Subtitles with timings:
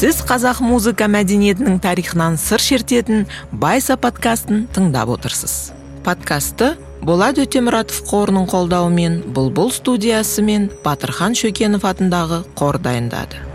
[0.00, 5.74] сіз қазақ музыка мәдениетінің тарихынан сыр шертетін байса подкастын тыңдап отырсыз.
[6.06, 6.70] Подкастты
[7.04, 13.49] болат өтемұратов қорының қолдауымен бұлбұл студиясы мен батырхан шөкенов атындағы қор дайындады.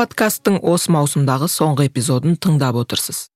[0.00, 3.26] Подкасттың осы маусымдағы соңғы эпизодын тыңдап отырсыз.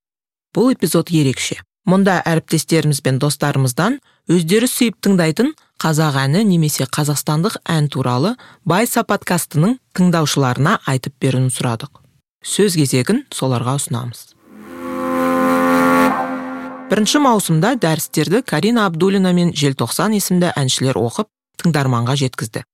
[0.56, 1.58] Бұл эпизод ерекше.
[1.84, 3.98] Мұнда әріптестеріміз бен достарымыздан
[4.32, 5.50] өздері сүйіп тыңдайтын
[5.84, 8.32] қазақ әні немесе қазақстандық ән туралы
[8.64, 12.00] байса подкастының тыңдаушыларына айтып беруін сұрадық.
[12.40, 14.30] Сөз кезегін соларға ұсынамыз.
[16.88, 21.28] Бірінші маусымда дәрістерді карина абдулина мен желтоқсан есімді әншілер оқып
[21.60, 22.64] тыңдарманға жеткізді.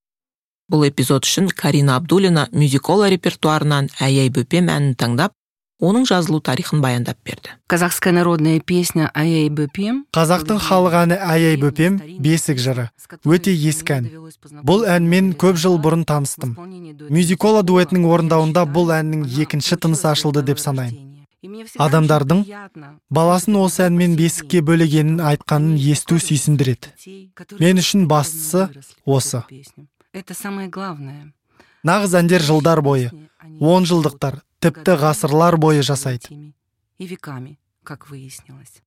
[0.70, 5.34] Бұл эпизод үшін карина абдулина мюзикола репертуарынан аяй бөпем әнін таңдап
[5.80, 7.56] оның жазылу тарихын баяндап берді.
[7.66, 12.90] Казахская народная песня аяй бөпем қазақтың халық әні аяй бөпем бесік жыры.
[13.24, 14.10] өте ескі ән.
[14.62, 16.56] бұл әнмен көп жыл бұрын таныстым.
[17.10, 21.26] мюзикола дуэтінің орындауында бұл әннің екінші тынысы ашылды деп санаймын.
[21.78, 22.44] адамдардың
[23.10, 26.92] баласын осы әнмен бесікке бөлегенін айтқанын есту сүйсіндіреді.
[27.58, 28.68] мен үшін бастысы
[29.06, 29.42] осы.
[30.12, 31.32] Это самое главное.
[31.84, 33.10] Нағыз әндер жылдар бойы
[33.60, 36.52] он жылдықтар тіпті ғасырлар бойы жасайды.
[36.98, 38.82] и веками как выяснилось.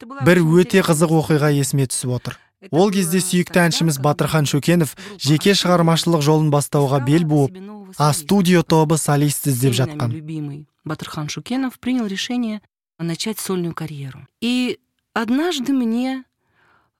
[0.00, 2.38] Бір өте қызық оқиға есіме түсіп отыр.
[2.70, 7.56] Ол кезде сүйікті әншіміз батырхан шөкенов жеке шығармашылық жолын бастауға бел буып
[7.98, 10.12] а студио тобы солист іздеп жатқан.
[10.12, 12.62] любимый батырхан шукенов принял решение
[12.98, 14.26] начать сольную карьеру.
[14.40, 14.78] И
[15.14, 16.24] однажды мне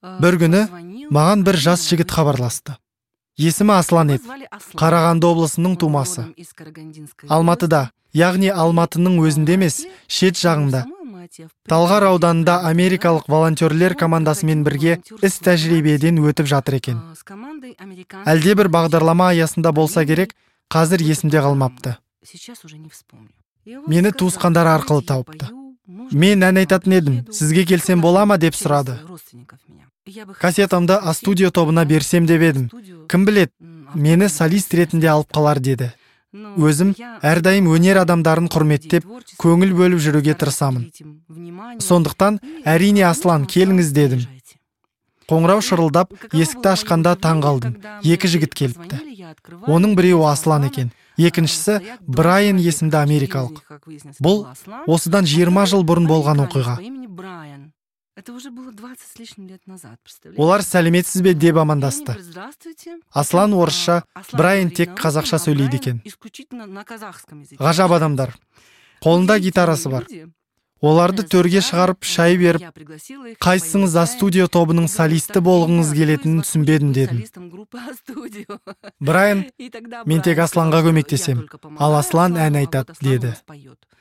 [0.03, 2.77] бір күні маған бір жас жігіт хабарласты.
[3.41, 4.28] Есімі аслан еді.
[4.77, 6.28] Қарағанды облысының тумасы.
[7.28, 10.84] алматыда яғни алматының өзінде емес шет жағында.
[11.69, 16.99] талғар ауданында америкалық волонтерлер командасымен бірге іс тәжірибеден өтіп жатыр екен.
[18.27, 20.34] Әлде бір бағдарлама аясында болса керек
[20.69, 21.97] қазір есімде қалмапты.
[23.87, 25.59] мені туысқандар арқылы тауыпты
[26.12, 28.39] мен ән айтатын едім сізге келсем бола ма?
[28.39, 28.99] деп сұрады.
[30.41, 32.71] Кассетамды а студио тобына берсем деп едім.
[33.09, 33.53] Кім білет
[33.95, 35.93] мені солист ретінде алып қалар деді.
[36.31, 36.95] Өзім
[37.27, 39.06] әрдайым өнер адамдарын құрметтеп
[39.43, 40.87] көңіл бөліп жүруге тырысамын.
[41.83, 44.22] Сондықтан әрине аслан келіңіз дедім.
[45.31, 47.75] Қоңырау шырылдап есікті ашқанда таң қалдым.
[48.03, 49.03] Екі жігіт келіпті.
[49.67, 50.91] Оның біреуі аслан екен.
[51.19, 53.62] Екіншісі брайан есімді америкалық
[54.22, 54.47] бұл
[54.87, 56.78] осыдан 20 жыл бұрын болған оқиға
[58.21, 59.98] Это уже было 20 с лишним лет назад,
[60.37, 62.19] Олар сәлеметсіз бе деп амандасты.
[63.12, 66.03] Аслан орысша, Брайан тек қазақша сөйлейді екен.
[67.56, 68.34] Ғажап адамдар.
[69.00, 70.04] Қолында гитарасы бар.
[70.81, 72.63] Оларды төрге шығарып шай беріп,
[73.45, 77.21] қайсыңыз а студио тобының солисті болғыңыз келетінін түсінбедім дедім.
[79.01, 79.45] Брайан,
[80.09, 81.45] мен тек Асланға көмектесем,
[81.77, 83.35] ал Аслан ән айтады деді.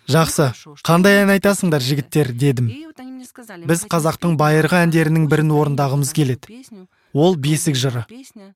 [0.09, 0.53] Жақсы,
[0.87, 2.31] қандай ән айтасыңдар жігіттер?
[2.31, 2.71] дедім.
[3.67, 6.63] Біз қазақтың байырғы әндерінің бірін орындағымыз келеді.
[7.13, 8.05] Ол бесік жыры.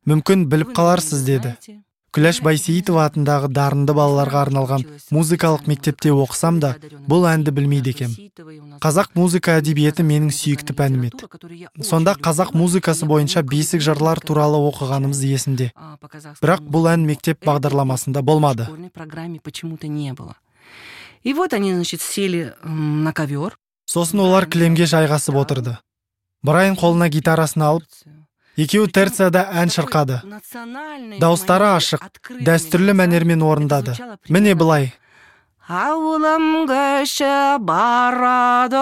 [0.07, 1.57] Мүмкін біліп қаларсыз деді.
[2.13, 6.75] Күләш байсейітова атындағы дарынды балаларға арналған музыкалық мектепте оқысам да
[7.09, 8.13] бұл әнді білмейді екем.
[8.83, 15.23] Қазақ музыка әдебиеті менің сүйікті пәнім еді сонда қазақ музыкасы бойынша бесік жырлар туралы оқығанымыз
[15.25, 15.71] есімде.
[16.41, 18.67] Бірақ бұл ән мектеп бағдарламасында болмады.
[21.23, 23.55] И вот они значит сели на ковер.
[23.85, 25.77] Сосын олар кілемге жайғасып отырды.
[26.43, 27.83] Брайан қолына гитарасын алып
[28.57, 30.19] екеуі терцияда ән шырқады.
[31.21, 32.03] Дауыстары ашық
[32.45, 33.97] дәстүрлі мәнермен орындады.
[34.29, 34.93] міне былай.
[35.63, 38.81] Ауылым кіші барады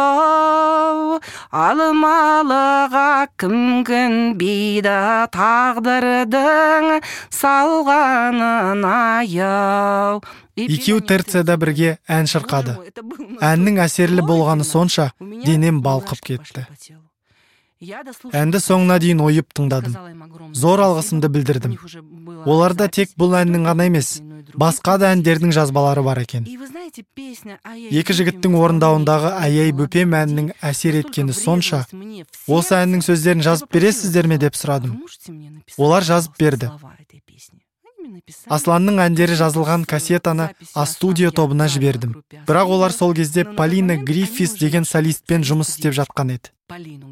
[1.53, 4.95] алмалыға кім көнбейді
[5.29, 10.23] тағдырдың салғанын аяу.
[10.57, 12.79] Екеуі терцияда бірге ән шырқады.
[13.37, 16.65] Әннің әсерлі болғаны сонша денем балқып кетті.
[17.81, 19.95] Әнді соңына дейін ойып тыңдадым.
[20.53, 21.77] зор алғысымды білдірдім.
[22.45, 24.21] Оларда тек бұл әннің ғана емес
[24.53, 26.45] басқа да әндердің жазбалары бар екен.
[26.45, 31.85] Екі жігіттің орындауындағы аяй бөпем әнінің әсер еткені сонша.
[32.47, 35.01] осы әннің сөздерін жазып бересіздер ме деп сұрадым.
[35.77, 36.69] олар жазып берді.
[38.51, 42.15] Асланның әндері жазылған кассетаны астудио тобына жібердім.
[42.47, 46.51] Бірақ олар сол кезде полина гриффис деген солистпен жұмыс істеп жатқан еді.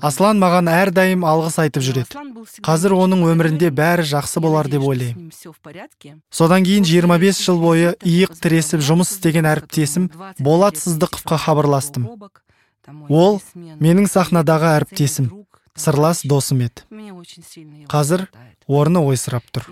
[0.01, 2.15] Аслан маған әрдайым алғыс айтып жүреді.
[2.63, 5.31] қазір оның өмірінде бәрі жақсы болар деп ойлаймын.
[6.31, 10.09] содан кейін 25 жыл бойы иық тіресіп жұмыс істеген әріптесім
[10.39, 12.07] болат сыздықовқа хабарластым.
[13.09, 13.41] ол
[13.83, 15.27] менің сахнадағы әріптесім.
[15.79, 16.83] Сырлас досым еді
[17.89, 18.27] қазір
[18.69, 19.65] орны ойсырап тұр.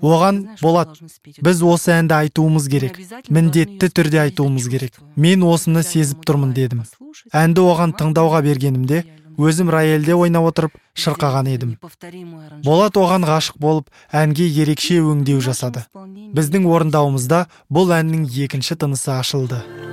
[0.00, 0.96] Оған болат
[1.44, 2.96] біз осы әнді айтуымыз керек
[3.28, 4.96] міндетті түрде айтуымыз керек.
[5.16, 6.84] мен осыны сезіп тұрмын дедім.
[7.32, 9.04] әнді оған тыңдауға бергенімде
[9.36, 11.76] өзім рояльде ойнап отырып шырқаған едім.
[12.64, 15.84] болат оған ғашық болып әнге ерекше өңдеу жасады.
[16.32, 19.89] біздің орындауымызда бұл әннің екінші тынысы ашылды.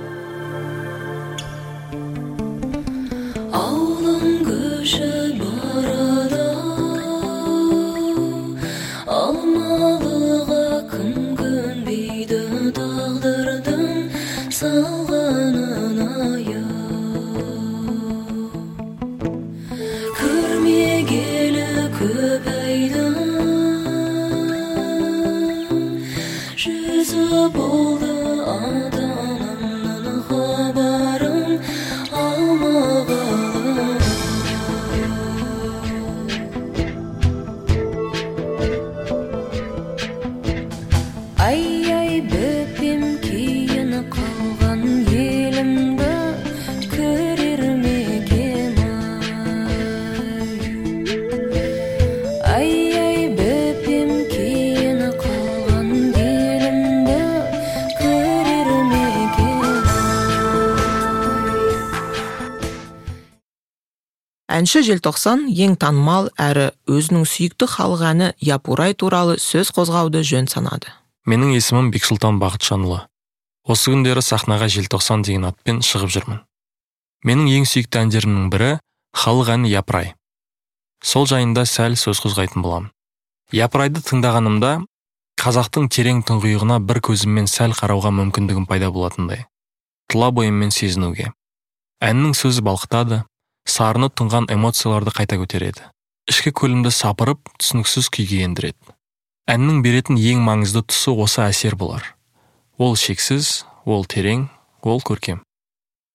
[64.58, 70.92] Әнші желтоқсан ең танымал әрі өзінің сүйікті халық әні япурай туралы сөз қозғауды жөн санады.
[71.28, 73.04] Менің есімім бексұлтан бақытжанұлы.
[73.68, 76.44] Осы күндері сахнаға желтоқсан деген атпен шығып жүрмін.
[77.24, 78.76] Менің ең сүйікті әндерімнің бірі
[79.16, 80.14] халық әні япырай
[81.04, 82.90] сол жайында сәл сөз қозғайтын боламын
[83.54, 84.72] япырайды тыңдағанымда
[85.38, 89.46] қазақтың терең тұңғиығына бір көзіммен сәл қарауға мүмкіндігім пайда болатындай.
[90.10, 91.30] Тұла бойыммен сезінуге.
[92.02, 93.22] Әннің сөзі балқытады
[93.68, 95.88] сарыны тұнған эмоцияларды қайта көтереді.
[96.28, 98.94] Ішкі көлімді сапырып түсініксіз күйге ендіреді.
[99.48, 102.04] Әннің беретін ең маңызды тұсы осы әсер болар.
[102.76, 104.48] Ол шексіз ол терең
[104.84, 105.40] ол көркем.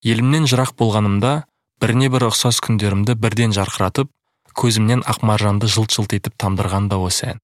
[0.05, 1.33] Елімнен жырақ болғанымда
[1.81, 4.11] біріне бір ұқсас күндерімді бірден жарқыратып
[4.53, 7.41] көзімнен ақмаржанды жылт жылт етіп тамдырған да осы ән.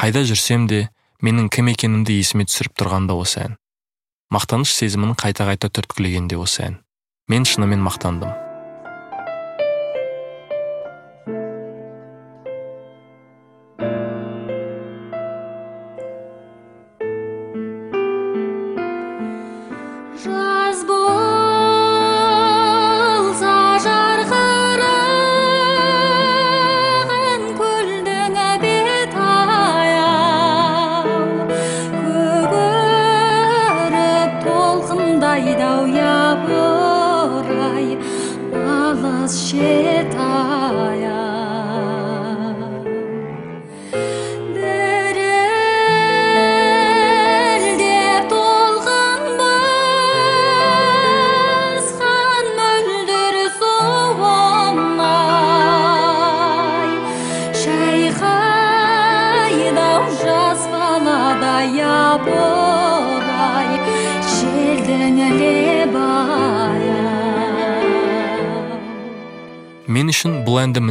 [0.00, 0.88] Қайда жүрсем де
[1.22, 3.56] менің кім екенімді есіме түсіріп тұрған да осы ән.
[4.32, 6.82] Мақтаныш сезімін қайта қайта түрткілеген де осы ән.
[7.28, 8.47] Мен шынымен мақтандым.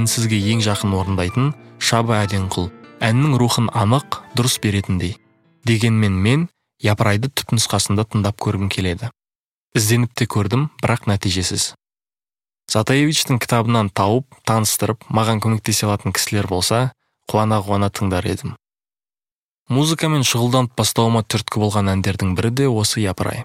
[0.08, 1.48] Мінсізге ең жақын орындайтын
[1.84, 2.70] шаба әденқұл
[3.04, 5.18] әннің рухын анық дұрыс беретіндей.
[5.68, 6.46] Дегенмен мен
[6.80, 9.10] япырайды түпнұсқасында тыңдап көргім келеді
[9.76, 11.74] ізденіп те көрдім бірақ нәтижесіз.
[12.72, 16.94] Затаевичтің кітабынан тауып таныстырып маған көмектесе алатын кісілер болса
[17.28, 18.56] қуана қуана тыңдар едім.
[19.68, 23.44] Музыкамен шұғылданып бастауыма түрткі болған әндердің бірі де осы япырай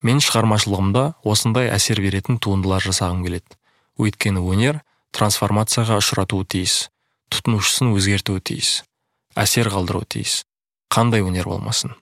[0.00, 3.60] мен шығармашылығымда осындай әсер беретін туындылар жасағым келеді.
[4.00, 4.80] Өйткені өнер
[5.16, 6.84] трансформацияға ұшыратуы тиіс
[7.32, 8.76] тұтынушысын өзгертуі тиіс
[9.36, 10.42] әсер қалдыруы тиіс.
[10.92, 11.92] Қандай өнер болмасын?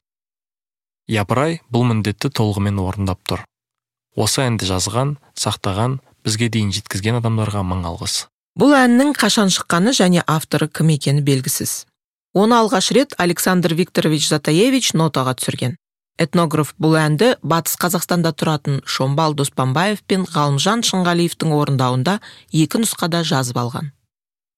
[1.10, 3.42] Япырай бұл міндетті толығымен орындап тұр.
[4.14, 8.28] Осы әнді жазған сақтаған бізге дейін жеткізген адамдарға мың алғыс.
[8.54, 11.84] Бұл әннің қашан шыққаны және авторы кім екені белгісіз.
[12.34, 15.74] Оны алғаш рет александр викторович затаевич нотаға түсірген.
[16.18, 22.20] Этнограф бұл әнді батыс қазақстанда тұратын шомбал доспанбаев пен ғалымжан шынғалиевтің орындауында
[22.52, 23.90] екі нұсқада жазып алған.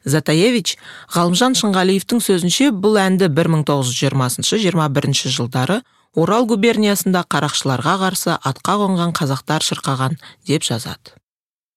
[0.06, 0.76] Затаевич
[1.14, 5.82] ғалымжан шынғалиевтің сөзінше бұл әнді 1920-21 жылдары
[6.14, 10.12] орал губерниясында қарақшыларға қарсы атқа қонған қазақтар шырқаған
[10.46, 11.16] деп жазады.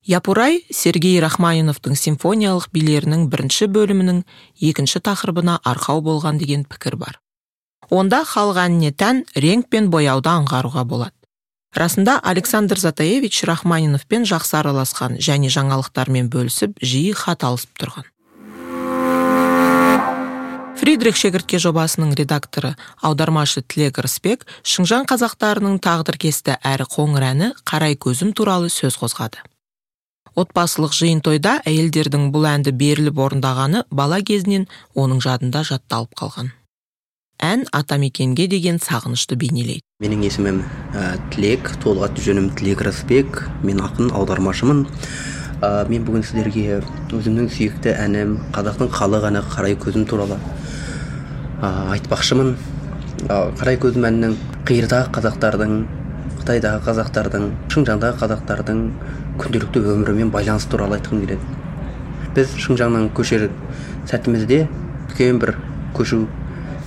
[0.05, 4.23] Япурай сергей рахманиновтың симфониялық билерінің бірінші бөлімінің
[4.69, 7.19] екінші тақырыбына арқау болған деген пікір бар.
[7.89, 11.15] Онда халық әніне тән реңк пен бояуды аңғаруға болады.
[11.75, 18.07] Расында александр затаевич рахманиновпен жақсы араласқан және жаңалықтармен бөлісіп жиі хат алысып тұрған.
[20.79, 28.31] Фридрих шегіртке жобасының редакторы аудармашы тілек рысбек шыңжаң қазақтарының тағдыркесті әрі қоңыр әні қарай көзім
[28.33, 29.43] туралы сөз қозғады.
[30.39, 36.53] Отбасылық жиын тойда әйелдердің бұл әнді беріліп орындағаны бала кезінен оның жадында жатталып қалған
[37.39, 39.83] ән атамекенге деген сағынышты бейнелейді.
[40.03, 40.57] Менің есімім
[40.91, 44.83] ә, тілек толық аты жөнім тілек рысбек мен ақын аудармашымын.
[45.63, 46.81] Ә, мен бүгін сіздерге
[47.15, 50.35] өзімнің сүйікті әнім қазақтың халық әні қарай көзім туралы
[51.63, 52.51] ә, айтпақшымын.
[53.29, 54.35] Ә, қарай көзім әнінің
[54.67, 55.79] қиырдағы қазақтардың
[56.41, 58.83] қытайдағы қазақтардың шыңжаңдағы қазақтардың
[59.39, 61.57] күнделікті өмірімен байланыс туралы айтқым келеді.
[62.35, 63.47] Біз шыңжаңнан көшер
[64.11, 64.65] сәтімізде
[65.09, 65.55] үлкен бір
[65.97, 66.27] көшу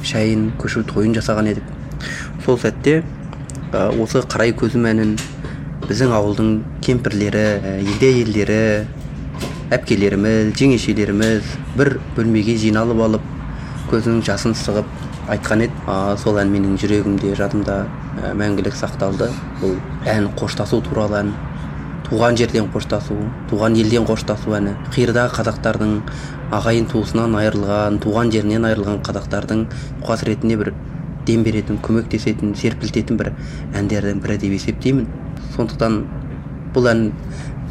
[0.06, 1.64] шайын көшу тойын жасаған едік.
[2.44, 3.02] Сол сәтте
[3.73, 5.14] осы қарай көзім әнін
[5.87, 6.50] біздің ауылдың
[6.85, 7.44] кемпірлері
[7.82, 8.59] егде әйелдері
[9.73, 13.30] әпкелеріміз жеңешелеріміз бір бөлмеге жиналып алып
[13.92, 14.88] көзінің жасын сығып
[15.32, 15.73] айтқан еді.
[15.87, 17.78] А, сол ән менің жүрегімде жадымда
[18.38, 19.30] мәңгілік сақталды.
[19.62, 19.76] Бұл
[20.09, 21.32] ән қоштасу туралы ән.
[22.12, 23.14] Туған жерден қоштасу
[23.49, 24.75] туған елден қоштасу әні.
[24.92, 25.92] Қиырдағы қазақтардың
[26.52, 29.62] ағайын туысынан айырылған туған жерінен айырылған қазақтардың
[30.04, 30.73] қасіретіне бір
[31.25, 33.33] дем беретін көмектесетін серпілтетін бір
[33.81, 35.09] әндердің бірі деп есептеймін.
[35.57, 35.99] Сондықтан
[36.76, 37.02] бұл ән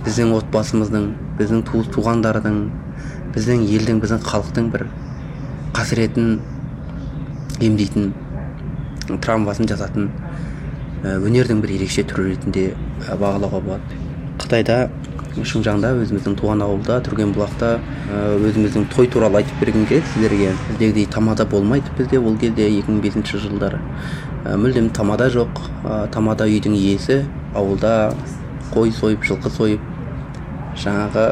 [0.07, 1.07] біздің отбасымыздың
[1.37, 2.59] біздің туыс туғандардың
[3.37, 4.87] біздің елдің біздің халықтың бір
[5.77, 6.39] қасіретін
[7.61, 8.13] емдейтін
[9.21, 10.09] травмасын жазатын
[11.05, 12.71] өнердің бір ерекше түрі ретінде
[13.05, 14.00] бағалауға болады.
[14.51, 14.89] Қытайда
[15.47, 17.69] шыңжаңда өзіміздің туған ауылда түргенбұлақта
[18.43, 23.79] өзіміздің той туралы айтып бергім келеді сіздерге біздегідей тамада болмайды бізде ол кезде 2005 жылдары.
[24.43, 25.63] Мүлдем тамада жоқ.
[26.11, 27.21] Тамада үйдің иесі
[27.55, 28.11] ауылда
[28.73, 29.87] қой сойып жылқы сойып
[30.83, 31.25] жаңағы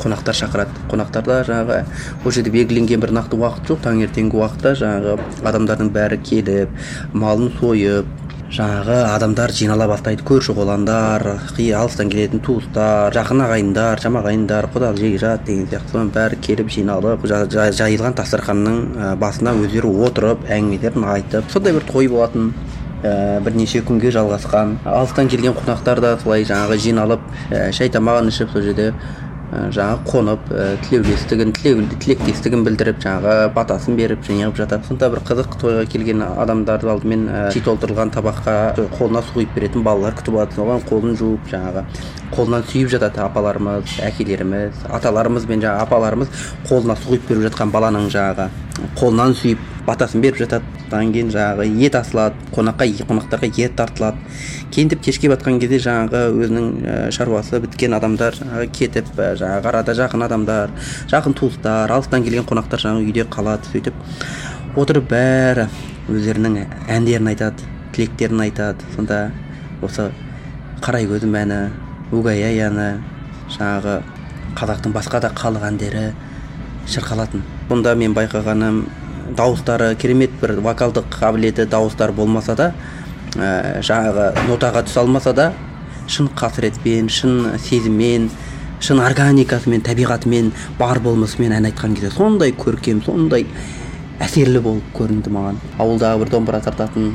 [0.00, 0.88] қонақтар шақырады.
[0.88, 1.84] Қонақтарда жаңағы
[2.24, 3.84] ол жерде белгіленген бір нақты уақыт жоқ.
[3.84, 6.72] Таңертеңгі уақытта жаңағы адамдардың бәрі келіп
[7.12, 8.23] малын сойып
[8.54, 10.22] жаңағы адамдар жинала бастайды.
[10.26, 11.24] Көрші қолаңдар
[11.74, 16.04] алыстан келетін туыстар жақын ағайындар жама ағайындар құда жекжат деген сияқты.
[16.14, 22.52] Бәрі келіп жиналып жайылған дастарханның басына өздері отырып әңгімелерін айтып сондай бір той болатын
[23.02, 24.78] ә, бірнеше күнге жалғасқан.
[24.86, 28.92] Алыстан келген қонақтар да солай жаңағы жиналып ә, шай тамағын ішіп сол жерде
[29.52, 34.86] жаңағы қонып ә, тілеулестігін тілектестігін білдіріп жаңағы батасын беріп неғып жатады.
[34.88, 38.56] Сонда бір қызық тойға келген адамдарды алдымен ә, толтырылған табаққа
[38.96, 40.58] қолына су құйып беретін балалар күтіп алады.
[40.58, 41.84] Соған қолын жуып жаңағы
[42.34, 46.34] қолынан сүйіп жатады апаларымыз әкелеріміз аталарымыз бен жаңағы апаларымыз
[46.68, 48.48] қолына су құйып беріп жатқан баланың жаңағы
[48.98, 50.64] қолынан сүйіп батасын беріп жатады.
[50.84, 54.18] Содан кейін жаңағы ет асылады қонаққа қонақтарға ет тартылады.
[54.70, 59.70] Кейін деп кешке батқан кезде жаңағы өзінің ә, шаруасы біткен адамдар жаңағы кетіп ә, жаңағы
[59.70, 60.74] арада жақын адамдар
[61.12, 65.68] жақын туыстар алыстан келген қонақтар жаңағы үйде қалады сөйтіп отырып бәрі
[66.10, 68.84] өздерінің әндерін айтады тілектерін айтады.
[68.96, 69.30] Сонда
[69.82, 70.10] осы
[70.82, 71.60] қарай көзім әні
[72.14, 72.88] өгей ай әні
[73.54, 74.00] жаңағы
[74.58, 76.04] қазақтың басқа да халық әндері
[76.90, 77.42] шырқалатын.
[77.70, 78.84] Бұнда мен байқағаным
[79.36, 82.72] дауыстары керемет бір вокалдық қабілеті дауыстар болмаса да
[83.36, 85.52] ә, жаңағы нотаға түсе алмаса да
[86.08, 88.28] шын қасіретпен шын сезіммен
[88.84, 93.46] шын органикасымен табиғатымен бар болмысымен ән айтқан кезде сондай көркем сондай
[94.22, 95.58] әсерлі болып көрінді маған.
[95.80, 97.14] Ауылдағы бір домбыра тартатын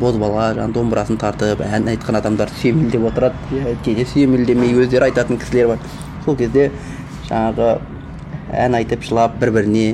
[0.00, 3.76] бозбала жаңағы домбырасын тартып ән айтқан адамдар сүйемелдеп отырады.
[3.84, 5.86] Кейде сүйемелдемей өздері айтатын кісілер бар.
[6.24, 6.70] Сол кезде
[7.28, 7.70] жаңағы
[8.52, 9.86] ән айтып жылап бір біріне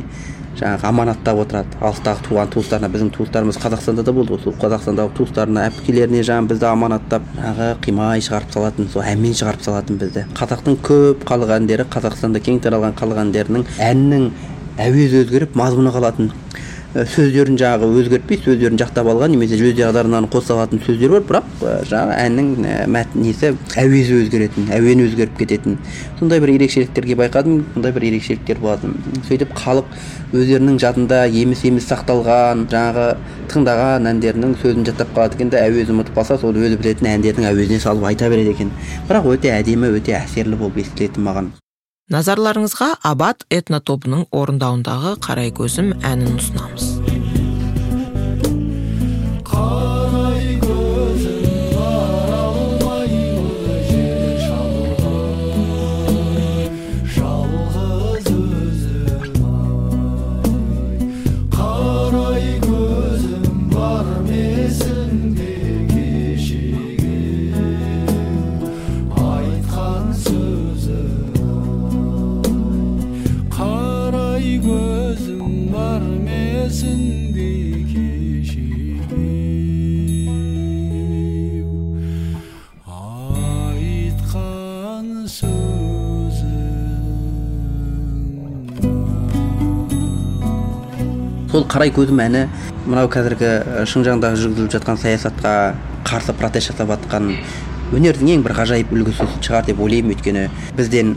[0.58, 1.78] жаңағы аманаттап отырады.
[1.80, 7.30] Алыстағы туған туыстарына біздің туыстарымыз қазақстанда да болды сол қазақстандағы туыстарына әпкелеріне жаңағы бізді аманаттап
[7.36, 10.26] жаңағы қимай шығарып салатын сол әнмен шығарып салатын бізді.
[10.38, 14.28] Қазақтың көп халық әндері қазақстанда кең таралған халық әндерінің әнінің
[14.78, 16.32] әуезі өзгеріп мазмұны қалатын.
[16.94, 22.48] Сөздерін жаңағы өзгертпей сөздерін жақтап алған немесе өздері қоса алатын сөздер бар бірақ жаңағы әннің
[22.88, 23.50] мәтін несі?
[23.76, 25.76] Әуезі өзгеретін әуені өзгеріп кететін.
[26.18, 28.96] Сондай бір ерекшеліктерге байқадым сондай бір ерекшеліктер болатын.
[29.28, 29.92] Сөйтіп халық
[30.32, 33.06] өздерінің жадында еміс еміс сақталған жаңағы
[33.52, 37.84] тыңдаған әндерінің сөзін жаттап қалады екен де әуезін ұмытып қалса сол өзі білетін әндердің әуезіне
[37.84, 38.72] салып айта береді екен.
[39.08, 41.56] Бірақ өте әдемі өте әсерлі болып естілетін маған.
[42.08, 47.07] Назарларыңызға абат этно тобының орындауындағы қарай көзім әнін ұсынамыз.
[91.58, 92.44] Сол қарай көзім әні
[92.86, 93.48] мынау қазіргі
[93.90, 95.54] шыңжаңдағы жүргізіліп жатқан саясатқа
[96.06, 97.32] қарсы протест жасап жатқан
[97.96, 100.14] өнердің ең бір ғажайып үлгісі шығар деп ойлаймын.
[100.14, 100.44] Өйткені
[100.78, 101.16] бізден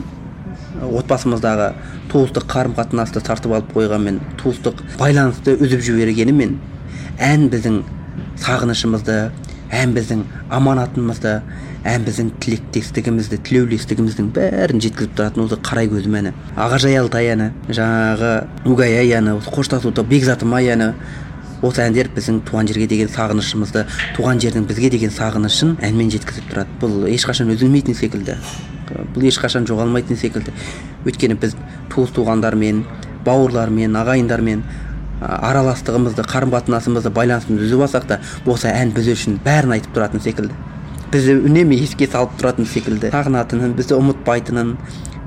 [0.81, 1.67] отбасымыздағы
[2.09, 6.57] туыстық қарым қатынасты тартып алып қойғанмен туыстық байланысты үзіп жібергенімен
[7.21, 7.83] ән біздің
[8.41, 9.19] сағынышымызды
[9.77, 11.37] ән біздің аманатымызды
[11.87, 16.33] ән біздің тілектестігімізді тілеулестігіміздің бәрін жеткізіп тұратын осы қарай көзім әні.
[16.53, 18.31] Ағажай алтай әні жаңағы
[18.69, 20.91] угай ай әні осы қоштасуда бекзатым ай әні.
[21.65, 23.85] Осы әндер біздің туған жерге деген сағынышымызды
[24.17, 26.77] туған жердің бізге деген сағынышын әнмен жеткізіп тұрады.
[26.81, 28.37] Бұл ешқашан үзілмейтін секілді.
[29.13, 30.53] Бұл ешқашан жоғалмайтын секілді.
[31.05, 31.53] Өйткені біз
[31.93, 32.81] туыс туғандармен
[33.25, 34.65] бауырлармен ағайындармен
[35.21, 38.19] араластығымызды қарым қатынасымызды байланысымызды үзіп алсақ та
[38.49, 40.57] осы ән біз үшін бәрін айтып тұратын секілді.
[41.11, 43.09] Бізді үнемі еске салып тұратын секілді.
[43.11, 44.71] Сағынатынын бізді ұмытпайтынын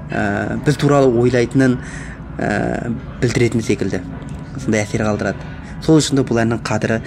[0.08, 1.76] ә, біз туралы ойлайтынын
[2.38, 2.88] ә,
[3.20, 4.00] білдіретін секілді.
[4.56, 5.44] Сондай әсер қалдырады.
[5.84, 7.00] Сол үшін де бұл әннің қадірі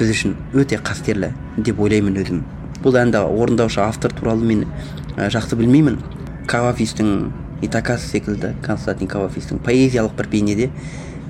[0.00, 2.42] біз үшін өте қастерлі деп ойлаймын өзім.
[2.82, 4.64] Бұл әнді орындаушы автор туралы мен
[5.18, 6.00] ә, жақсы білмеймін.
[6.48, 7.28] Кавафистің
[7.62, 10.70] итакас секілді константин кавафистің поэзиялық бір бейнеде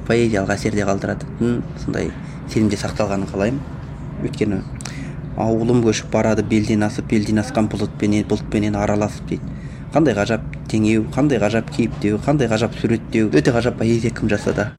[0.06, 2.12] поэзиялық әсерде қалдыратын сондай
[2.48, 3.60] сенімде сақталғанын қалаймын.
[4.22, 4.62] Өйткені
[5.36, 9.56] ауылым көшіп барады белден асып белден асқан бұлытпенен бұлтпенен араласып дейді.
[9.92, 14.72] Қандай ғажап теңеу қандай ғажап кейіптеу қандай ғажап суреттеу өте ғажап поэзия кім жасады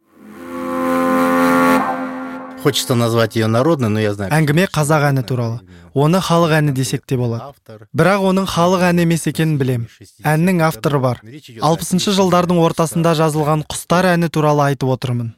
[2.64, 5.60] хочется назвать ее народной но я знаю әңгіме қазақ әні туралы.
[5.94, 7.52] Оны халық әні десек те болады.
[7.92, 9.88] Бірақ оның халық әні емес екенін білем.
[10.24, 11.20] әннің авторы бар.
[11.60, 15.34] Алпысыншы жылдардың ортасында жазылған құстар әні туралы айтып отырмын.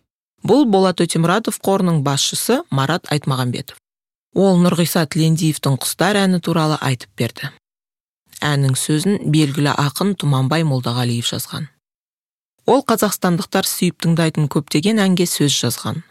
[0.45, 3.81] Бұл болат өтемұратов қорының басшысы марат айтмағамбетов.
[4.35, 7.51] Ол нұрғиса тілендиевтің құстар әні туралы айтып берді.
[8.43, 11.69] Әннің сөзін белгілі ақын тұманбай молдағалиев жазған.
[12.67, 16.03] Ол қазақстандықтар сүйіп тыңдайтын көптеген әнге сөз жазған.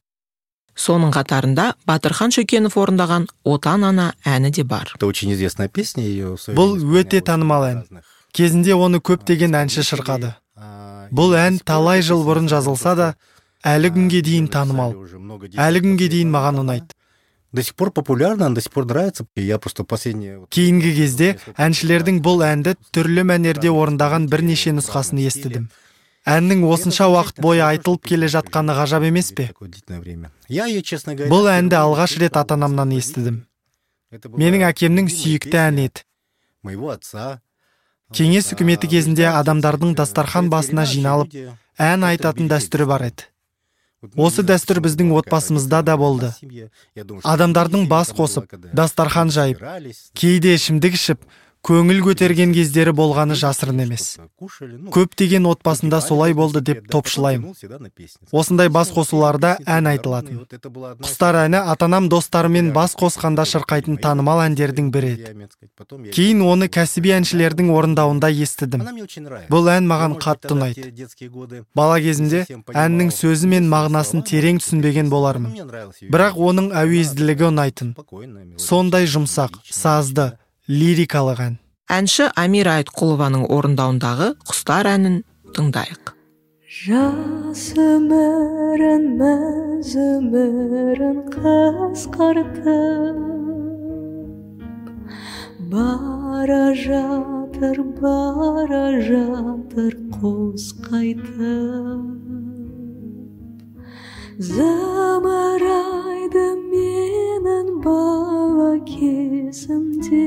[0.74, 4.90] Соның қатарында батырхан шөкенов орындаған отан ана әні де бар.
[4.96, 7.84] Это очень известная песня бұл өте танымал ән.
[8.32, 10.34] кезінде оны көптеген әнші шырқады.
[11.12, 13.14] бұл ән талай жыл бұрын жазылса да
[13.62, 14.94] әлі күнге дейін танымал.
[15.54, 16.90] әлі күнге дейін маған ұнайды.
[17.54, 19.24] До сих пор популярна до сих пор нравится.
[19.36, 25.70] Я просто последнее кейінгі кезде әншілердің бұл әнді түрлі мәнерде орындаған бірнеше нұсқасын естідім.
[26.26, 29.52] әннің осынша уақыт бойы айтылып келе жатқаны ғажап емес пе?
[31.30, 33.44] бұл әнді алғаш рет ата анамнан естідім.
[34.10, 36.02] Менің әкемнің сүйікті әні еді.
[38.14, 41.30] кеңес үкіметі кезінде адамдардың дастархан басына жиналып
[41.78, 43.33] ән айтатын дәстүрі бар еді.
[44.16, 46.32] Осы дәстүр біздің отбасымызда да болды.
[47.22, 49.62] Адамдардың бас қосып дастархан жайып
[50.14, 51.24] кейде ішімдік ішіп
[51.64, 54.04] көңіл көтерген кездері болғаны жасырын емес.
[54.94, 57.54] Көптеген отбасында солай болды деп топшылаймын.
[58.32, 60.42] Осындай бас қосуларда ән айтылатын.
[61.00, 65.48] Құстар әні ата анам достарымен бас қосқанда шырқайтын танымал әндердің бірі еді.
[66.12, 68.84] Кейін оны кәсіби әншілердің орындауында естідім.
[69.48, 70.92] Бұл ән маған қатты ұнайды.
[71.74, 72.44] Бала кезімде
[72.76, 75.56] әннің сөзі мен мағынасын терең түсінбеген болармын.
[76.12, 77.94] Бірақ оның әуезділігі ұнайтын.
[78.60, 80.32] Сондай жұмсақ сазды
[80.68, 81.56] лирикалық ән.
[81.92, 85.18] Әнші амира айтқұлованың орындауындағы құстар әнін
[85.56, 86.14] тыңдайық.
[86.64, 93.20] Жас өмірін мәз өмірін қысқартып
[95.74, 102.43] бара жатыр бара жатыр қос қайтып.
[104.38, 105.86] Зымырайды
[106.58, 110.26] менің бала кезімде.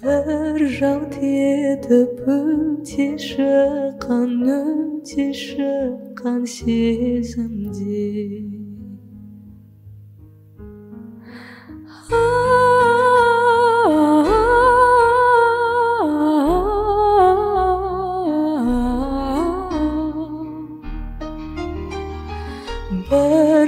[0.00, 8.08] Бір жалт етіп өте шыққан өте шыққан сезімде.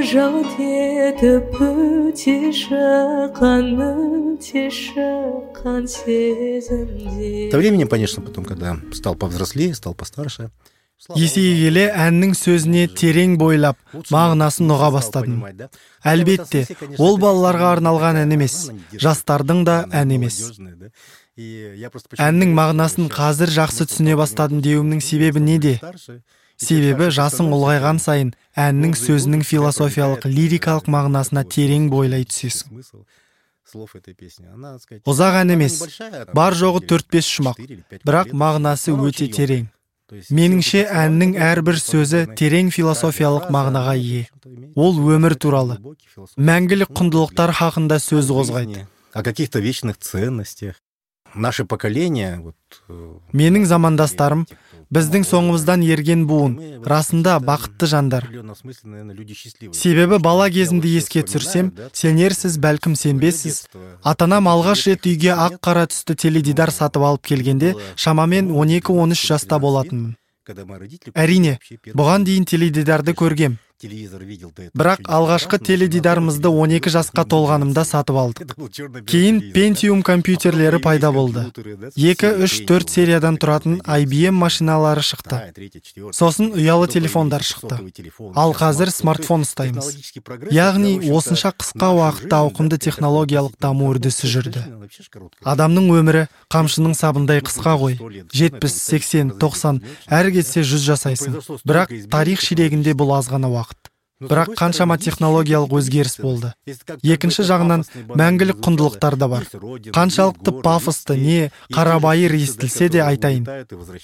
[0.06, 9.74] Бір жалт етіп өте шыққан өте шыққан сезімде Со временем, конечно, потом, когда стал повзрослее,
[9.74, 10.50] стал постарше,
[11.16, 13.78] есейе келе әннің сөзіне терең бойлап
[14.10, 15.42] мағынасын ұға бастадым.
[16.04, 16.66] әлбетте
[16.98, 18.70] ол балаларға арналған ән емес.
[18.92, 20.38] жастардың да ән емес.
[21.36, 25.80] әннің мағынасын қазір жақсы түсіне бастадым деуімнің себебі неде?
[26.56, 32.82] Себебі жасың ұлғайған сайын әннің сөзінің философиялық лирикалық мағынасына терең бойлай түсесің.
[35.06, 35.80] ұзақ ән емес.
[36.34, 37.60] бар жоғы төрт бес шумақ.
[38.04, 39.68] бірақ мағынасы өте терең.
[40.30, 44.28] Меніңше әннің әрбір сөзі терең философиялық мағынаға ие.
[44.76, 45.80] ол өмір туралы.
[46.38, 48.86] Мәңгілік құндылықтар хақында сөз қозғайды.
[49.16, 50.76] о каких-то вечных ценностях.
[51.34, 52.56] Наше поколение вот
[52.88, 54.46] э, менің замандастарым
[54.94, 56.54] біздің соңымыздан ерген буын
[56.86, 58.26] расында бақытты жандар.
[59.72, 63.66] Себебі бала кезімді еске түсірсем сенерсіз бәлкім сенбессіз
[64.02, 69.58] ата анам алғаш рет үйге ақ қара түсті теледидар сатып алып келгенде шамамен 12-13 жаста
[69.58, 70.14] болатынмын.
[71.14, 71.58] Әрине
[71.92, 73.58] бұған дейін теледидарды көргем.
[73.78, 78.54] Телевизор видел до этого бірақ алғашқы теледидарымызды 12 жасқа толғанымда сатып алдық.
[79.04, 81.44] Кейін пентиум компьютерлері пайда болды.
[81.44, 85.52] компьютеры, да, екі все, үш Pentium, төрт сериядан тұратын IBM машиналары шықты.
[86.12, 87.76] Сосын ұялы телефондар шықты.
[88.34, 89.44] ал қазір смартфон.
[89.44, 89.92] ұстаймыз.
[90.50, 94.64] яғни осынша қысқа уақытта ауқымды технологиялық даму үрдісі жүрді.
[95.44, 98.24] адамның өмірі қамшының сабындай қысқа ғой.
[98.32, 99.82] жетпіс сексен тоқсан.
[100.08, 101.60] әрі кетсе жүз жасайсың.
[101.66, 103.65] бірақ тарих ширегінде бұл аз ғана уақыт.
[104.20, 106.52] Бірақ қаншама технологиялық өзгеріс болды.
[107.02, 107.84] екінші жағынан
[108.16, 109.44] мәңгілік құндылықтар да бар.
[109.92, 113.44] қаншалықты пафосты не қарабайыр естілсе де айтайын.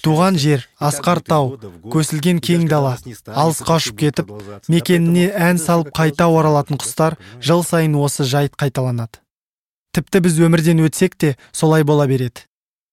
[0.05, 1.57] туған жер асқар тау
[1.89, 2.99] көсілген кең дала.
[3.27, 4.29] алысқа ұшып кетіп
[4.69, 9.25] мекеніне ән салып қайта оралатын құстар жыл сайын осы жайт қайталанады.
[9.93, 12.45] Тіпті біз өмірден өтсек те солай бола береді.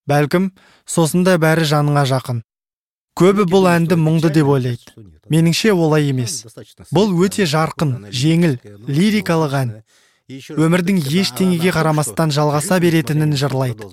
[0.08, 0.52] Бәлкім
[0.88, 2.44] сосын да бәрі жаныңа жақын.
[3.20, 4.96] Көбі бұл әнді мұңды деп ойлайды.
[5.30, 6.42] Меніңше олай емес.
[6.96, 9.74] Бұл өте жарқын жеңіл лирикалық ән.
[10.30, 13.88] Өмірдің ештеңеге қарамастан жалғаса беретінін жырлайды.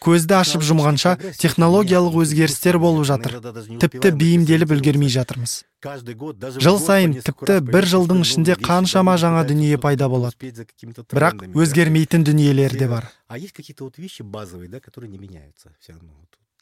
[0.00, 3.36] Көзді ашып жұмғанша технологиялық өзгерістер болып жатыр.
[3.82, 5.64] Тіпті бейімделіп үлгермей жатырмыз.
[6.64, 10.52] Жыл сайын тіпті бір жылдың ішінде қаншама жаңа дүние пайда болады.
[11.12, 13.12] Бірақ өзгермейтін дүниелер де бар.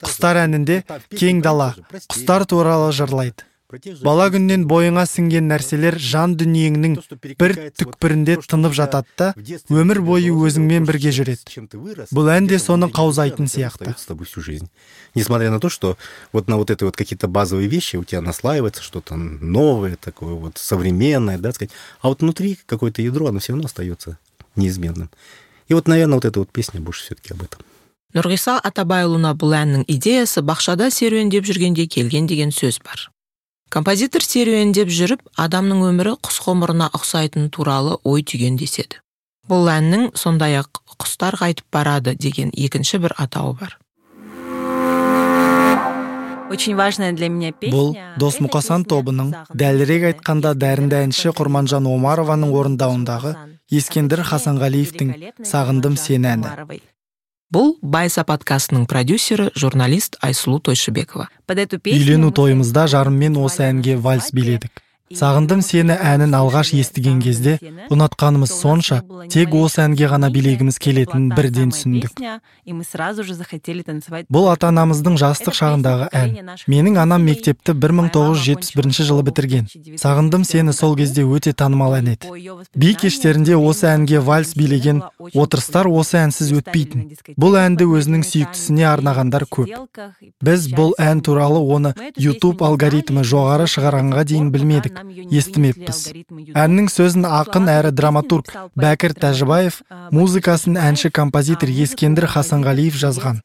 [0.04, 3.44] Құстар әнінде там в песне кең про дала то же, про степь, құстар туралы жырлайды
[3.66, 7.85] про те же бала птицы, күннен бойыңа сіңген нәрселер жан дүниеңнің то, что бір перекликается
[7.85, 10.46] вот түкпірінде то, что тынып у тебя жатады да в детстве өмір тебе бойы заложено,
[10.46, 13.00] өзіңмен то, бірге с жүреді чем ты вырос, бұл ән де где-то соны внутри тебя,
[13.00, 14.70] қаузайтын вот это сияқты остается с тобой всю жизнь.
[15.16, 15.96] Несмотря на то, что
[16.32, 20.59] вот на вот это вот какие-то базовые вещи у тебя наслаивается что-то новое, такое вот
[20.59, 21.72] современное, да, сказать.
[22.00, 24.18] А вот внутри какое-то ядро, оно все равно остается
[24.54, 25.11] неизменным.
[25.68, 27.62] И вот, наверное, вот эта вот песня больше все-таки об этом.
[28.14, 33.09] Нұрғиса атабайұлына бұл әннің идеясы бақшада серуендеп жүргенде келген деген сөз бар.
[33.73, 39.03] Композитор серуендеп жүріп адамның өмірі құс ғұмырына ұқсайтыны туралы ой түйген деседі
[39.51, 43.79] бұл әннің сондай ақ құстар қайтып барады деген екінші бір атауы бар.
[46.51, 47.75] Очень важная для меня песня.
[47.75, 53.35] бұл дос мұқасан тобының дәлірек айтқанда дәрінді әнші құрманжан омарованың орындауындағы
[53.71, 55.11] ескендір хасанғалиевтің
[55.42, 56.81] сағындым сені әні.
[57.57, 61.31] Бұл байса подкастының продюсері журналист айсұлу тойшыбекова.
[61.47, 64.83] Под эту песню үйлену мы тойымызда жарыммен осы әнге вальс биледік.
[65.14, 67.59] Сағындым сені әнін алғаш естіген кезде
[67.95, 72.19] ұнатқанымыз сонша тек осы әнге ғана билегіміз келетінін бірден түсіндік.
[72.66, 74.27] И мы сразу же захотели танцевать.
[74.29, 76.57] бұл ата анамыздың жастық шағындағы ән.
[76.66, 79.69] Менің анам мектепті 1971 жылы бітірген.
[79.95, 82.27] Сағындым сені сол кезде өте танымал ән еді.
[82.75, 87.14] Би кештерінде осы әнге вальс билеген отырыстар осы әнсіз өтпейтін.
[87.38, 89.71] Бұл әнді өзінің сүйіктісіне арнағандар көп.
[90.42, 94.95] Біз бұл ән туралы оны YouTube алгоритмі жоғары шығарғанға дейін білмедік.
[95.30, 95.98] Естімеппіз.
[96.54, 99.80] әннің сөзін ақын әрі драматург бәкір тәжібаев
[100.12, 103.40] музыкасын әнші композитор ескендір хасанғалиев жазған.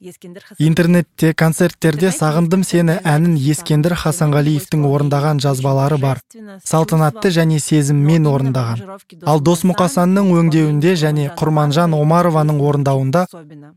[0.59, 6.21] Интернетте концерттерде сағындым сені әнін ескендір хасанғалиевтің орындаған жазбалары бар.
[6.63, 8.83] Салтанатты және сезіммен орындаған.
[9.25, 13.27] Ал досмұқасанның өңдеуінде және құрманжан омарованың орындауында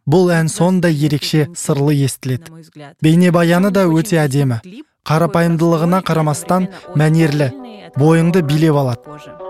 [0.07, 2.51] бұл ән сондай ерекше сырлы естіледі.
[3.03, 4.61] бейнебаяны да өте әдемі.
[5.09, 6.69] Қарапайымдылығына қарамастан
[7.01, 7.51] мәнерлі
[8.01, 9.44] бойыңды билеп алады.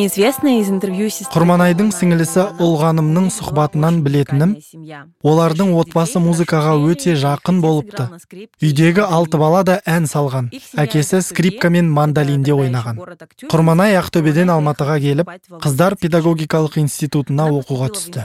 [0.00, 4.54] Известно из интервью құрманайдың сіңілісі ұлғанымның сұхбатынан білетінім
[5.20, 8.06] олардың отбасы музыкаға өте жақын болыпты.
[8.64, 10.48] Үйдегі алты бала да ән салған.
[10.80, 13.02] Әкесі скрипка мен мандолинде ойнаған.
[13.52, 18.24] Құрманай ақтөбеден алматыға келіп қыздар педагогикалық институтына оқуға түсті.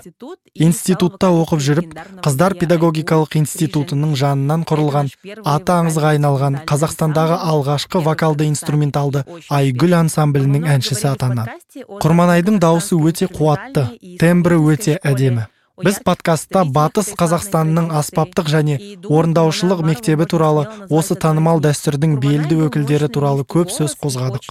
[0.56, 5.12] Институтта оқып жүріп қыздар педагогикалық институтының жанынан құрылған
[5.44, 11.50] аты аңызға айналған қазақстандағы алғашқы вокалды инструменталды айгүл ансамблінің әншісі атанды
[11.84, 13.84] құрманайдың дауысы өте қуатты.
[14.20, 15.48] тембрі өте әдемі.
[15.84, 18.76] Біз подкастта батыс қазақстанның аспаптық және
[19.12, 24.48] орындаушылық мектебі туралы осы танымал дәстүрдің белді өкілдері туралы көп сөз қозғадық.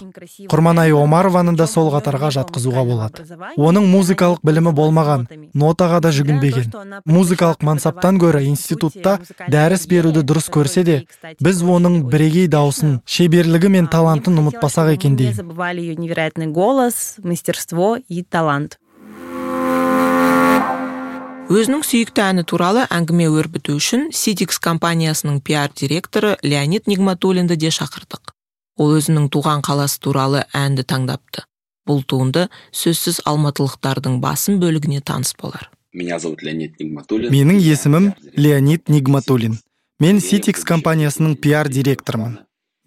[0.51, 3.25] құрманай омарованы да сол қатарға жатқызуға болады.
[3.57, 6.69] оның музыкалық білімі болмаған нотаға да жүгінбеген.
[7.05, 11.05] музыкалық мансаптан гөрі институтта дәріс беруді дұрыс көрсе де
[11.41, 15.97] біз оның бірегей дауысын шеберлігі мен талантын ұмытпасақ екен деймін.
[15.97, 18.77] невероятный голос мастерство и талант.
[21.45, 28.33] Өзінің сүйікті әні туралы әңгіме өрбіту үшін ситикс компаниясының пиар директоры леонид нигматуллинді де шақырдық.
[28.81, 31.45] Ол өзінің туған қаласы туралы әнді таңдапты.
[31.85, 35.69] Бұл туынды сөзсіз алматылықтардың басым бөлігіне таныс болар.
[35.93, 39.59] Менің есімім леонид нигматуллин.
[40.01, 42.39] Мен ситикс компаниясының пиар директорымын.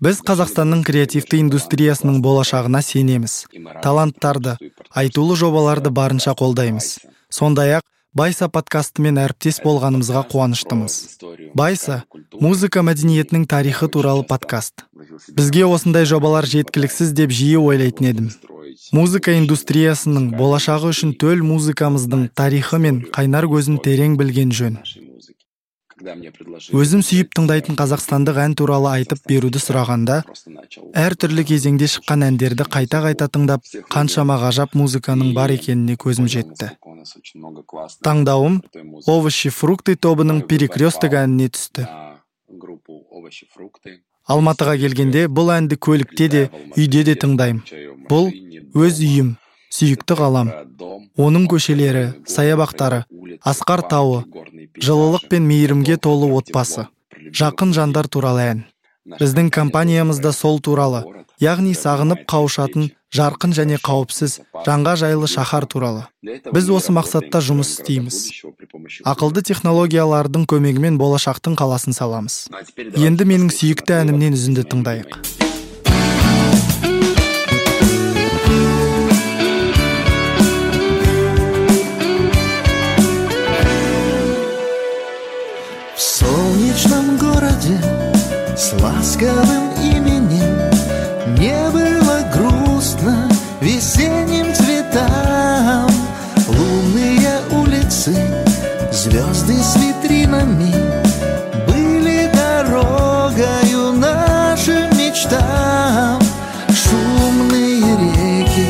[0.02, 3.46] Біз қазақстанның креативті индустриясының болашағына сенеміз.
[3.82, 4.58] Таланттарды
[4.90, 6.98] айтулы жобаларды барынша қолдаймыз.
[7.30, 10.94] Сондай ақ байса подкастымен әріптес болғанымызға қуаныштымыз.
[11.54, 12.04] байса
[12.40, 14.84] музыка мәдениетінің тарихы туралы подкаст.
[15.36, 18.30] бізге осындай жобалар жеткіліксіз деп жиі ойлайтын едім.
[18.92, 24.78] музыка индустриясының болашағы үшін төл музыкамыздың тарихы мен қайнар көзін терең білген жөн.
[25.98, 30.20] Өзім сүйіп тыңдайтын қазақстандық ән туралы айтып беруді сұрағанда
[31.02, 36.70] әртүрлі кезеңде шыққан әндерді қайта қайта тыңдап қаншама ғажап музыканың бар екеніне көзім жетті
[38.06, 38.60] таңдауым
[39.06, 41.88] овощи фрукты тобының перекресток әніне түсті.
[44.28, 46.42] алматыға келгенде бұл әнді көлікте де
[46.76, 47.62] үйде де тыңдаймын.
[48.10, 48.32] бұл
[48.74, 49.36] өз үйім.
[49.74, 50.52] Сүйікті қалам
[51.18, 53.04] оның көшелері саябақтары
[53.46, 54.24] асқар тауы
[54.78, 56.88] жылылық пен мейірімге толы отбасы
[57.34, 58.60] жақын жандар туралы ән.
[59.18, 61.02] Біздің компаниямызда сол туралы
[61.40, 66.04] яғни сағынып қауышатын жарқын және қауіпсіз жанға жайлы шаһар туралы.
[66.52, 68.20] Біз осы мақсатта жұмыс істейміз.
[69.08, 72.46] Ақылды технологиялардың көмегімен болашақтың қаласын саламыз.
[72.96, 75.47] Енді менің сүйікті әнімнен үзінді тыңдайық.
[88.68, 90.58] С ласковым именем.
[91.38, 93.26] Не было грустно
[93.62, 95.90] Весенним цветам.
[96.46, 98.14] Лунные улицы,
[98.92, 100.74] звезды с витринами
[101.66, 106.20] Были дорогою нашим мечтам.
[106.68, 108.66] Шумные реки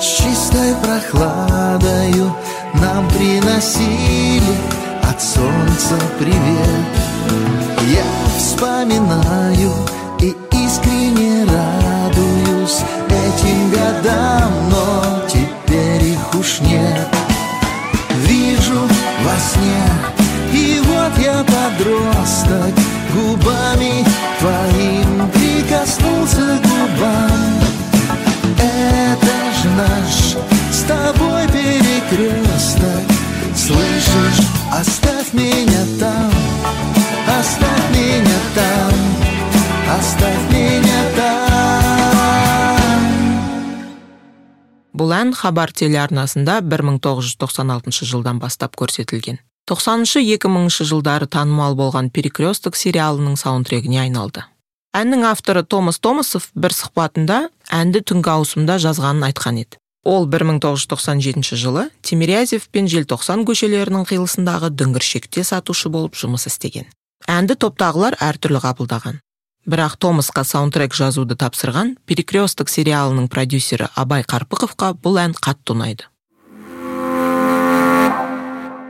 [0.00, 2.34] с чистой прохладою
[2.80, 4.56] Нам приносили
[5.02, 7.03] от солнца привет
[8.54, 9.72] вспоминаю
[44.94, 49.40] Бұл ән хабар телеарнасында 1996 жылдан бастап көрсетілген.
[49.68, 54.44] 90-2000 жылдары танымал болған перекресток сериалының саундтрегіне айналды.
[54.94, 59.80] Әннің авторы томас томасов бір сұхбатында әнді түнгі ауысымда жазғанын айтқан еді.
[60.04, 66.86] Ол 1997 жылы тимирязев пен желтоқсан көшелерінің қиылысындағы дүңгіршекте сатушы болып жұмыс істеген.
[67.26, 69.23] Әнді топтағылар әртүрлі қабылдаған.
[69.64, 76.08] Бірақ томасқа саундтрек жазуды тапсырған перекресток сериалының продюсері абай қарпықовқа бұл ән қатты ұнайды.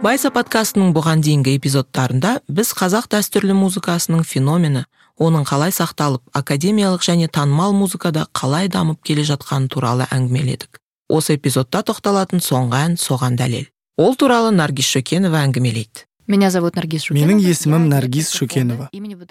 [0.05, 4.83] Байса подкастының бұған дейінгі эпизодтарында біз қазақ дәстүрлі музыкасының феномені
[5.17, 10.81] оның қалай сақталып академиялық және танымал музыкада қалай дамып келе жатқаны туралы әңгімеледік.
[11.09, 13.71] Осы эпизодта тоқталатын соңғы ән соған дәлел.
[13.97, 16.05] Ол туралы наргиз шөкенова әңгімелейді.
[16.27, 17.29] Меня зовут Наргиз Шукенова.
[17.29, 18.89] менің есімім наргиз шөкенова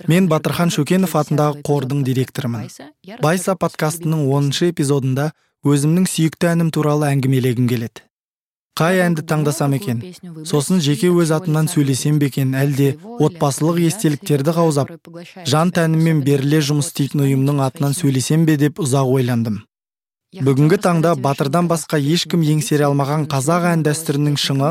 [0.07, 2.69] мен батырхан шөкенов атындағы қордың директорымын.
[3.19, 5.31] Байса подкастының оныншы эпизодында
[5.65, 8.05] өзімнің сүйікті әнім туралы әңгімелегім келеді.
[8.77, 10.05] Қай әнді таңдасам екен?
[10.45, 12.53] сосын жеке өз атымнан сөйлесем бе екен?
[12.53, 14.93] Әлде отбасылық естеліктерді қаузап
[15.49, 19.63] жан тәніммен беріле жұмыс істейтін ұйымның атынан сөйлесем бе деп ұзақ ойландым.
[20.41, 24.69] Бүгінгі таңда батырдан басқа ешкім еңсере алмаған қазақ ән дәстүрінің шыңы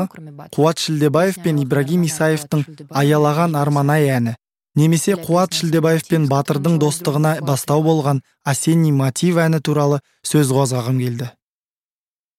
[0.55, 4.35] қуат шілдебаев пен ибрагим исаевтың аялаған арманай әні.
[4.75, 11.29] немесе қуат шілдебаев пен батырдың достығына бастау болған осенний мотив әні туралы сөз қозғағым келді.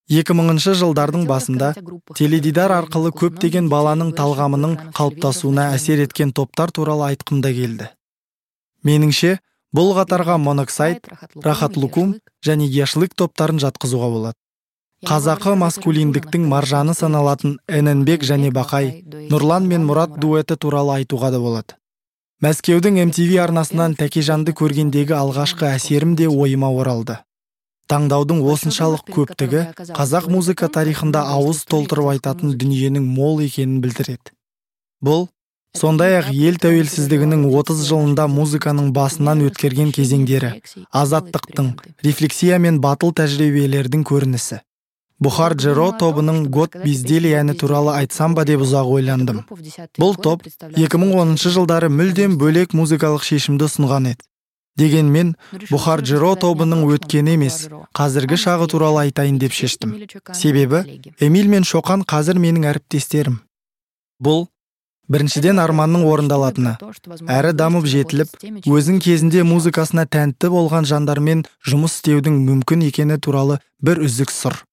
[0.08, 1.72] 2000 жылдардың басында
[2.14, 7.88] теледидар арқылы көптеген баланың талғамының қалыптасуына әсер еткен топтар туралы айтқым да келді.
[8.84, 9.38] Меніңше
[9.74, 11.08] бұл қатарға моноксайд
[11.42, 14.38] рахат лукум және яшлык топтарын жатқызуға болады.
[15.04, 21.76] Қазақы маскулиндіктің маржаны саналатын эненбек және бақай нұрлан мен мұрат дуэті туралы айтуға да болады.
[22.44, 27.18] Мәскеудің MTV арнасынан тәкежанды көргендегі алғашқы әсерім де ойыма оралды.
[27.90, 34.32] Таңдаудың осыншалық көптігі қазақ музыка тарихында ауыз толтырып айтатын дүниенің мол екенін білдіреді.
[35.04, 35.28] Бұл
[35.74, 40.52] сондай ақ ел тәуелсіздігінің 30 жылында музыканың басынан өткерген кезеңдері
[41.02, 41.72] азаттықтың
[42.06, 44.60] рефлексия мен батыл тәжірибелердің көрінісі.
[45.22, 49.42] Бұхар джеро тобының год бездели әні туралы айтсам ба деп ұзақ ойландым.
[49.98, 50.42] Бұл топ
[50.74, 54.24] 2010 жылдары мүлдем бөлек музыкалық шешімді ұсынған еді.
[54.76, 55.36] Дегенмен
[55.70, 57.60] бұхар джеро тобының өткені емес
[57.94, 59.94] қазіргі шағы туралы айтайын деп шештім.
[60.34, 60.82] Себебі
[61.22, 63.38] эмиль мен шоқан қазір менің әріптестерім.
[64.18, 64.48] Бұл
[65.08, 66.76] біріншіден арманның орындалатыны.
[67.28, 74.04] Әрі дамып жетіліп өзің кезінде музыкасына тәнті болған жандармен жұмыс істеудің мүмкін екені туралы бір
[74.08, 74.64] үзік сыр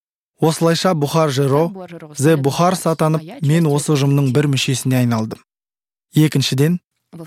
[0.41, 1.63] осылайша бұхар жиро
[2.17, 5.39] зе бұхар сатанып мен осы ұжымның бір мүшесіне айналдым.
[6.17, 6.79] Екіншіден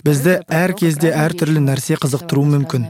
[0.04, 2.88] бізді әр кезде әртүрлі нәрсе қызықтыруы мүмкін.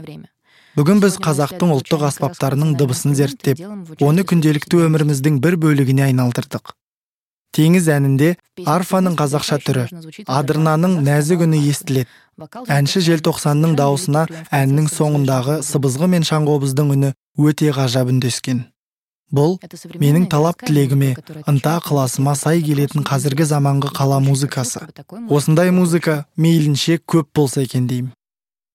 [0.75, 3.61] Бүгін біз қазақтың ұлттық аспаптарының дыбысын зерттеп
[4.03, 6.73] оны күнделікті өміріміздің бір бөлігіне айналдырдық.
[7.55, 9.87] Теңіз әнінде арфаның қазақша түрі
[10.25, 12.09] адырнаның нәзік үні естіледі.
[12.67, 18.65] әнші желтоқсанның дауысына әннің соңындағы сыбызғы мен шаңқобыздың үні өте ғажап үндескен
[19.33, 19.57] бұл
[19.99, 21.15] менің талап тілегіме
[21.49, 24.85] ынта ықыласыма сай келетін қазіргі заманғы қала музыкасы.
[25.29, 28.11] осындай музыка мейлінше көп болса екен деймін.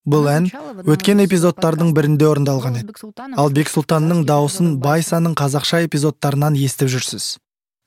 [0.06, 0.48] Бұл ән
[0.88, 2.92] өткен эпизодтардың бірінде орындалған еді.
[3.36, 7.38] Ал бексұлтанның дауысын байсаның қазақша эпизодтарынан естіп жүрсіз.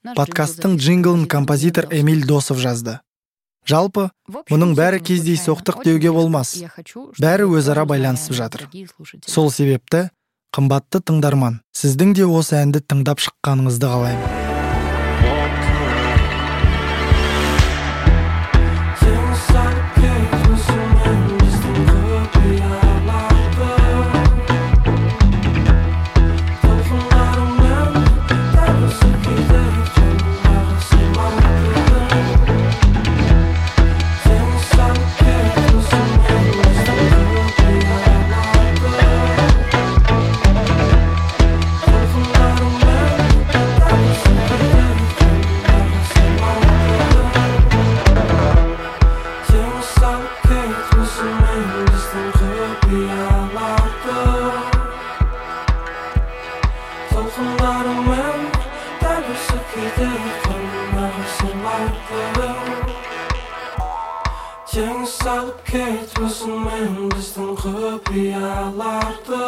[0.04, 3.00] Подкасттың джинглын композитор эмиль досов жазды.
[3.64, 4.10] Жалпы
[4.52, 6.58] мұның бәрі кездейсоқтық деуге болмас.
[7.20, 8.68] Бәрі өзара байланысып жатыр.
[9.26, 10.10] сол себепті
[10.52, 14.43] қымбатты тыңдарман сіздің де осы әнді тыңдап шыққаныңызды қалаймын.
[66.18, 69.40] Біздің құпияларды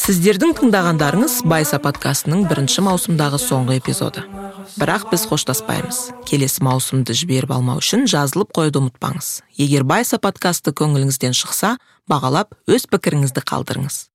[0.00, 4.24] сіздердің тыңдағандарыңыз байса подкастының бірінші маусымдағы соңғы эпизоды.
[4.80, 5.98] Бірақ біз қоштаспаймыз.
[6.26, 9.28] Келесі маусымды жіберіп алмау үшін жазылып қоюды ұмытпаңыз.
[9.60, 11.76] Егер байса подкасты көңіліңізден шықса
[12.10, 14.08] бағалап өз пікіріңізді қалдырыңыз.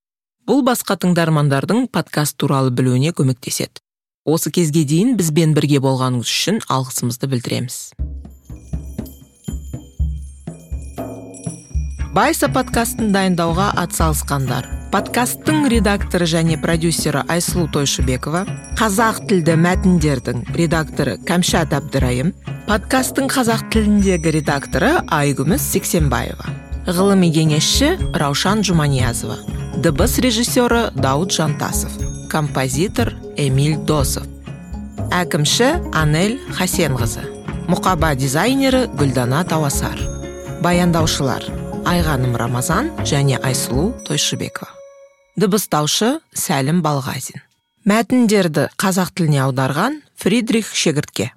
[0.49, 3.79] Бұл басқа тыңдармандардың подкаст туралы білуіне көмектеседі.
[4.25, 7.79] Осы кезге дейін бізбен бірге болғаныңыз үшін алғысымызды білдіреміз.
[12.15, 14.69] Байса подкастын дайындауға атсалысқандар.
[14.93, 18.45] Подкасттың редакторы және продюсері айсұлу тойшыбекова
[18.79, 22.31] қазақ тілді мәтіндердің редакторы кәмшат әбдірайым
[22.69, 26.47] подкасттың қазақ тіліндегі редакторы айгүміс сексенбаева
[26.87, 29.35] ғылыми кеңесші раушан жұманиязова
[29.83, 31.99] дыбыс режиссері дауд жантасов
[32.31, 34.23] композитор эмиль досов
[35.11, 37.27] әкімші анель хасенқызы
[37.67, 39.99] мұқаба дизайнері гүлдана тауасар.
[40.61, 41.64] Баяндаушылар.
[41.85, 44.71] Айғаным рамазан және айсұлу тойшыбекова.
[45.37, 47.41] Дыбыстаушы сәлім балғазин.
[47.85, 51.31] Мәтіндерді қазақ тіліне аударған фридрих шегіртке.